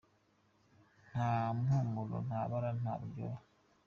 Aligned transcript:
Nta 1.09 1.29
mpumuro, 1.59 2.17
nta 2.27 2.39
bara 2.49 2.69
nta 2.79 2.93
n’uburyohe. 2.95 3.39